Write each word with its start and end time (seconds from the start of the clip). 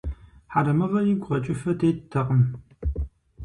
Хьэрэмыгъэ 0.51 0.99
игу 1.11 1.27
къэкӀыфэ 1.29 1.71
теттэкъым. 1.79 2.41